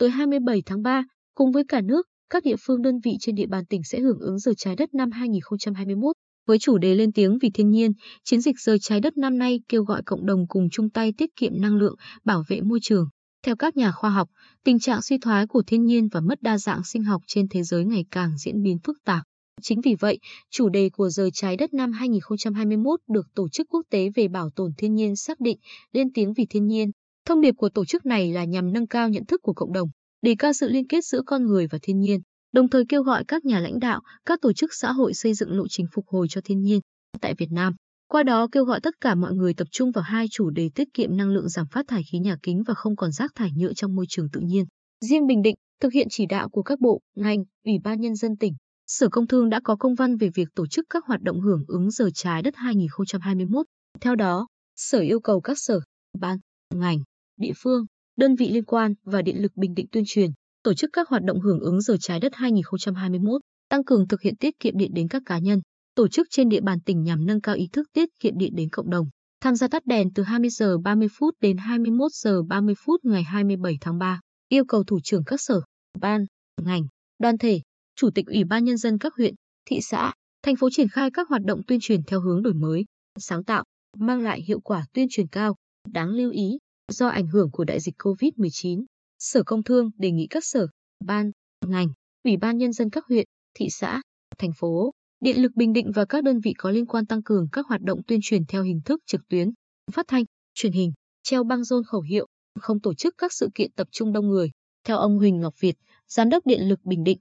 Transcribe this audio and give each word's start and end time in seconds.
27 0.00 0.62
tháng 0.66 0.82
3, 0.82 1.04
cùng 1.34 1.52
với 1.52 1.64
cả 1.68 1.80
nước, 1.80 2.06
các 2.30 2.44
địa 2.44 2.56
phương 2.60 2.82
đơn 2.82 2.98
vị 3.04 3.16
trên 3.20 3.34
địa 3.34 3.46
bàn 3.46 3.64
tỉnh 3.66 3.84
sẽ 3.84 4.00
hưởng 4.00 4.18
ứng 4.18 4.38
giờ 4.38 4.52
trái 4.56 4.76
đất 4.76 4.94
năm 4.94 5.10
2021. 5.10 6.16
Với 6.46 6.58
chủ 6.58 6.78
đề 6.78 6.94
lên 6.94 7.12
tiếng 7.12 7.38
vì 7.38 7.50
thiên 7.50 7.70
nhiên, 7.70 7.92
chiến 8.24 8.40
dịch 8.40 8.60
giờ 8.60 8.76
trái 8.80 9.00
đất 9.00 9.16
năm 9.16 9.38
nay 9.38 9.60
kêu 9.68 9.84
gọi 9.84 10.02
cộng 10.06 10.26
đồng 10.26 10.46
cùng 10.48 10.70
chung 10.70 10.90
tay 10.90 11.12
tiết 11.18 11.30
kiệm 11.36 11.52
năng 11.60 11.76
lượng, 11.76 11.94
bảo 12.24 12.44
vệ 12.48 12.60
môi 12.60 12.78
trường. 12.82 13.08
Theo 13.42 13.56
các 13.56 13.76
nhà 13.76 13.92
khoa 13.92 14.10
học, 14.10 14.28
tình 14.64 14.78
trạng 14.78 15.02
suy 15.02 15.18
thoái 15.18 15.46
của 15.46 15.62
thiên 15.66 15.84
nhiên 15.84 16.08
và 16.12 16.20
mất 16.20 16.42
đa 16.42 16.58
dạng 16.58 16.84
sinh 16.84 17.04
học 17.04 17.22
trên 17.26 17.48
thế 17.48 17.62
giới 17.62 17.84
ngày 17.84 18.04
càng 18.10 18.38
diễn 18.38 18.62
biến 18.62 18.78
phức 18.84 18.96
tạp. 19.04 19.22
Chính 19.62 19.80
vì 19.80 19.94
vậy, 20.00 20.18
chủ 20.50 20.68
đề 20.68 20.90
của 20.90 21.08
giờ 21.08 21.28
trái 21.32 21.56
đất 21.56 21.74
năm 21.74 21.92
2021 21.92 23.00
được 23.08 23.26
Tổ 23.34 23.48
chức 23.48 23.66
Quốc 23.70 23.82
tế 23.90 24.10
về 24.14 24.28
Bảo 24.28 24.50
tồn 24.56 24.70
Thiên 24.78 24.94
nhiên 24.94 25.16
xác 25.16 25.40
định 25.40 25.58
lên 25.92 26.12
tiếng 26.14 26.32
vì 26.32 26.46
thiên 26.50 26.66
nhiên. 26.66 26.90
Thông 27.26 27.40
điệp 27.40 27.54
của 27.56 27.68
tổ 27.68 27.84
chức 27.84 28.06
này 28.06 28.32
là 28.32 28.44
nhằm 28.44 28.72
nâng 28.72 28.86
cao 28.86 29.08
nhận 29.08 29.26
thức 29.26 29.42
của 29.42 29.52
cộng 29.52 29.72
đồng, 29.72 29.88
đề 30.22 30.34
cao 30.38 30.52
sự 30.52 30.68
liên 30.68 30.86
kết 30.86 31.04
giữa 31.04 31.22
con 31.26 31.46
người 31.46 31.66
và 31.66 31.78
thiên 31.82 32.00
nhiên, 32.00 32.20
đồng 32.52 32.68
thời 32.68 32.84
kêu 32.88 33.02
gọi 33.02 33.24
các 33.28 33.44
nhà 33.44 33.60
lãnh 33.60 33.78
đạo, 33.78 34.00
các 34.24 34.40
tổ 34.42 34.52
chức 34.52 34.70
xã 34.74 34.92
hội 34.92 35.14
xây 35.14 35.34
dựng 35.34 35.50
lộ 35.50 35.64
trình 35.68 35.86
phục 35.94 36.04
hồi 36.08 36.26
cho 36.30 36.40
thiên 36.44 36.60
nhiên 36.60 36.80
tại 37.20 37.34
Việt 37.38 37.52
Nam. 37.52 37.74
Qua 38.08 38.22
đó 38.22 38.48
kêu 38.52 38.64
gọi 38.64 38.80
tất 38.80 38.94
cả 39.00 39.14
mọi 39.14 39.32
người 39.32 39.54
tập 39.54 39.68
trung 39.70 39.90
vào 39.90 40.02
hai 40.02 40.26
chủ 40.30 40.50
đề 40.50 40.70
tiết 40.74 40.88
kiệm 40.94 41.16
năng 41.16 41.28
lượng 41.28 41.48
giảm 41.48 41.66
phát 41.70 41.88
thải 41.88 42.02
khí 42.12 42.18
nhà 42.18 42.36
kính 42.42 42.62
và 42.66 42.74
không 42.74 42.96
còn 42.96 43.12
rác 43.12 43.34
thải 43.34 43.50
nhựa 43.56 43.72
trong 43.72 43.94
môi 43.94 44.06
trường 44.08 44.28
tự 44.32 44.40
nhiên. 44.40 44.64
Riêng 45.00 45.26
Bình 45.26 45.42
Định, 45.42 45.54
thực 45.80 45.92
hiện 45.92 46.06
chỉ 46.10 46.26
đạo 46.26 46.48
của 46.48 46.62
các 46.62 46.80
bộ, 46.80 47.00
ngành, 47.16 47.44
Ủy 47.64 47.78
ban 47.84 48.00
Nhân 48.00 48.14
dân 48.14 48.36
tỉnh, 48.36 48.52
Sở 48.86 49.08
Công 49.08 49.26
Thương 49.26 49.48
đã 49.48 49.60
có 49.64 49.76
công 49.76 49.94
văn 49.94 50.16
về 50.16 50.30
việc 50.34 50.48
tổ 50.54 50.66
chức 50.66 50.86
các 50.90 51.04
hoạt 51.04 51.22
động 51.22 51.40
hưởng 51.40 51.64
ứng 51.68 51.90
giờ 51.90 52.08
trái 52.14 52.42
đất 52.42 52.54
2021. 52.56 53.66
Theo 54.00 54.14
đó, 54.14 54.46
Sở 54.76 55.00
yêu 55.00 55.20
cầu 55.20 55.40
các 55.40 55.58
sở, 55.58 55.80
ban, 56.20 56.38
ngành, 56.74 56.98
địa 57.36 57.52
phương, 57.56 57.86
đơn 58.16 58.34
vị 58.34 58.48
liên 58.48 58.64
quan 58.64 58.94
và 59.04 59.22
Điện 59.22 59.42
lực 59.42 59.52
Bình 59.56 59.74
Định 59.74 59.86
tuyên 59.92 60.04
truyền, 60.06 60.30
tổ 60.62 60.74
chức 60.74 60.90
các 60.92 61.08
hoạt 61.08 61.22
động 61.22 61.40
hưởng 61.40 61.60
ứng 61.60 61.80
giờ 61.80 61.96
trái 62.00 62.20
đất 62.20 62.34
2021, 62.34 63.40
tăng 63.68 63.84
cường 63.84 64.08
thực 64.08 64.20
hiện 64.20 64.36
tiết 64.36 64.54
kiệm 64.60 64.76
điện 64.76 64.90
đến 64.94 65.08
các 65.08 65.22
cá 65.26 65.38
nhân, 65.38 65.60
tổ 65.94 66.08
chức 66.08 66.26
trên 66.30 66.48
địa 66.48 66.60
bàn 66.60 66.78
tỉnh 66.80 67.02
nhằm 67.02 67.26
nâng 67.26 67.40
cao 67.40 67.54
ý 67.54 67.68
thức 67.72 67.86
tiết 67.92 68.08
kiệm 68.20 68.38
điện 68.38 68.52
đến 68.56 68.68
cộng 68.72 68.90
đồng. 68.90 69.06
Tham 69.40 69.56
gia 69.56 69.68
tắt 69.68 69.86
đèn 69.86 70.08
từ 70.14 70.22
20 70.22 70.50
giờ 70.50 70.78
30 70.78 71.08
phút 71.18 71.34
đến 71.40 71.56
21 71.56 72.12
giờ 72.12 72.42
30 72.42 72.74
phút 72.84 73.04
ngày 73.04 73.22
27 73.22 73.78
tháng 73.80 73.98
3. 73.98 74.20
Yêu 74.48 74.64
cầu 74.64 74.84
thủ 74.84 75.00
trưởng 75.04 75.24
các 75.24 75.40
sở, 75.40 75.60
ban, 76.00 76.24
ngành, 76.62 76.82
đoàn 77.18 77.38
thể, 77.38 77.60
chủ 77.96 78.10
tịch 78.14 78.26
ủy 78.26 78.44
ban 78.44 78.64
nhân 78.64 78.76
dân 78.76 78.98
các 78.98 79.14
huyện, 79.16 79.34
thị 79.64 79.80
xã, 79.82 80.12
thành 80.42 80.56
phố 80.56 80.68
triển 80.72 80.88
khai 80.88 81.10
các 81.10 81.28
hoạt 81.28 81.42
động 81.44 81.60
tuyên 81.66 81.78
truyền 81.82 82.02
theo 82.02 82.20
hướng 82.20 82.42
đổi 82.42 82.54
mới, 82.54 82.84
sáng 83.18 83.44
tạo, 83.44 83.64
mang 83.96 84.22
lại 84.22 84.42
hiệu 84.42 84.60
quả 84.60 84.84
tuyên 84.92 85.06
truyền 85.10 85.26
cao. 85.26 85.54
Đáng 85.92 86.08
lưu 86.08 86.30
ý, 86.30 86.58
do 86.92 87.06
ảnh 87.06 87.26
hưởng 87.26 87.50
của 87.50 87.64
đại 87.64 87.80
dịch 87.80 87.94
COVID-19, 87.98 88.84
Sở 89.18 89.42
Công 89.46 89.62
Thương 89.62 89.90
đề 89.98 90.10
nghị 90.10 90.26
các 90.30 90.44
sở, 90.44 90.66
ban, 91.04 91.30
ngành, 91.66 91.88
ủy 92.24 92.36
ban 92.36 92.58
nhân 92.58 92.72
dân 92.72 92.90
các 92.90 93.04
huyện, 93.08 93.26
thị 93.54 93.66
xã, 93.70 94.02
thành 94.38 94.50
phố, 94.58 94.90
Điện 95.20 95.42
lực 95.42 95.52
Bình 95.54 95.72
Định 95.72 95.92
và 95.94 96.04
các 96.04 96.24
đơn 96.24 96.40
vị 96.40 96.52
có 96.58 96.70
liên 96.70 96.86
quan 96.86 97.06
tăng 97.06 97.22
cường 97.22 97.48
các 97.52 97.66
hoạt 97.66 97.80
động 97.82 98.02
tuyên 98.06 98.20
truyền 98.22 98.44
theo 98.46 98.62
hình 98.62 98.80
thức 98.84 99.00
trực 99.06 99.20
tuyến, 99.28 99.50
phát 99.92 100.04
thanh, 100.08 100.24
truyền 100.54 100.72
hình, 100.72 100.92
treo 101.22 101.44
băng 101.44 101.64
rôn 101.64 101.84
khẩu 101.84 102.00
hiệu, 102.00 102.26
không 102.60 102.80
tổ 102.80 102.94
chức 102.94 103.14
các 103.18 103.32
sự 103.32 103.48
kiện 103.54 103.70
tập 103.72 103.88
trung 103.90 104.12
đông 104.12 104.28
người. 104.28 104.50
Theo 104.84 104.96
ông 104.96 105.18
Huỳnh 105.18 105.40
Ngọc 105.40 105.54
Việt, 105.60 105.76
Giám 106.08 106.28
đốc 106.28 106.46
Điện 106.46 106.68
lực 106.68 106.80
Bình 106.84 107.04
Định, 107.04 107.18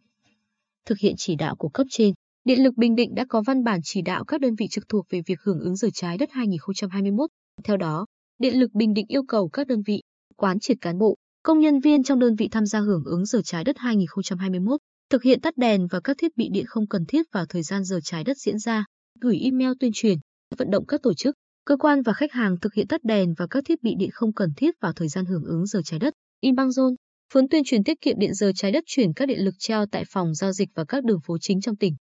thực 0.86 0.98
hiện 1.00 1.14
chỉ 1.18 1.36
đạo 1.36 1.56
của 1.56 1.70
cấp 1.70 1.88
trên, 1.90 2.14
Điện 2.44 2.64
lực 2.64 2.78
Bình 2.78 2.96
Định 2.96 3.16
đã 3.16 3.26
có 3.30 3.42
văn 3.48 3.64
bản 3.64 3.80
chỉ 3.84 4.02
đạo 4.02 4.26
các 4.26 4.42
đơn 4.42 4.56
vị 4.56 4.68
trực 4.70 4.90
thuộc 4.90 5.06
về 5.10 5.22
việc 5.26 5.42
hưởng 5.42 5.60
ứng 5.60 5.76
giờ 5.76 5.90
trái 5.94 6.18
đất 6.18 6.30
2021. 6.32 7.30
Theo 7.64 7.78
đó, 7.78 8.06
Điện 8.40 8.60
lực 8.60 8.74
Bình 8.74 8.94
Định 8.94 9.06
yêu 9.08 9.24
cầu 9.24 9.50
các 9.50 9.68
đơn 9.68 9.82
vị 9.82 10.02
quán 10.38 10.60
triệt 10.60 10.78
cán 10.82 10.98
bộ, 10.98 11.18
công 11.44 11.60
nhân 11.60 11.80
viên 11.80 12.04
trong 12.04 12.20
đơn 12.20 12.36
vị 12.36 12.48
tham 12.52 12.66
gia 12.66 12.80
hưởng 12.80 13.04
ứng 13.06 13.26
giờ 13.26 13.42
trái 13.46 13.64
đất 13.64 13.78
2021, 13.78 14.80
thực 15.10 15.24
hiện 15.24 15.42
tắt 15.42 15.58
đèn 15.58 15.88
và 15.92 16.00
các 16.00 16.18
thiết 16.20 16.38
bị 16.38 16.50
điện 16.52 16.66
không 16.68 16.88
cần 16.88 17.06
thiết 17.06 17.26
vào 17.32 17.46
thời 17.46 17.64
gian 17.64 17.84
giờ 17.84 18.00
trái 18.04 18.24
đất 18.24 18.38
diễn 18.38 18.60
ra, 18.60 18.86
gửi 19.22 19.40
email 19.40 19.72
tuyên 19.80 19.92
truyền, 19.94 20.18
vận 20.58 20.72
động 20.72 20.86
các 20.86 21.02
tổ 21.04 21.14
chức, 21.14 21.36
cơ 21.66 21.78
quan 21.78 22.02
và 22.02 22.14
khách 22.14 22.32
hàng 22.32 22.56
thực 22.62 22.74
hiện 22.74 22.88
tắt 22.88 23.04
đèn 23.04 23.34
và 23.38 23.48
các 23.48 23.64
thiết 23.68 23.84
bị 23.84 23.96
điện 24.00 24.10
không 24.14 24.34
cần 24.34 24.50
thiết 24.58 24.76
vào 24.82 24.94
thời 24.94 25.08
gian 25.08 25.26
hưởng 25.26 25.44
ứng 25.44 25.66
giờ 25.66 25.82
trái 25.86 26.00
đất. 26.00 26.14
In 26.42 26.56
băng 26.56 26.72
rôn, 26.72 26.96
phấn 27.34 27.48
tuyên 27.50 27.64
truyền 27.66 27.84
tiết 27.84 28.02
kiệm 28.02 28.20
điện 28.20 28.34
giờ 28.34 28.52
trái 28.56 28.72
đất 28.72 28.84
chuyển 28.88 29.14
các 29.14 29.26
điện 29.26 29.40
lực 29.46 29.56
treo 29.60 29.86
tại 29.92 30.04
phòng 30.08 30.34
giao 30.34 30.52
dịch 30.52 30.70
và 30.76 30.86
các 30.86 31.04
đường 31.04 31.20
phố 31.28 31.38
chính 31.42 31.62
trong 31.62 31.76
tỉnh. 31.76 31.96